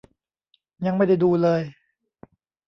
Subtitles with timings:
[0.85, 1.61] ยังไม่ได้ดูเลย